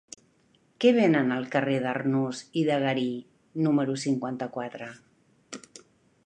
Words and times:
Què 0.85 0.93
venen 0.97 1.33
al 1.35 1.45
carrer 1.55 1.75
d'Arnús 1.83 2.39
i 2.63 2.63
de 2.71 2.79
Garí 2.85 3.05
número 3.67 3.99
cinquanta-quatre? 4.07 4.91